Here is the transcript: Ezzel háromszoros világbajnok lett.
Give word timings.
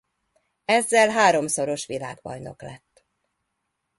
Ezzel 0.65 1.09
háromszoros 1.09 1.85
világbajnok 1.85 2.61
lett. 2.61 3.05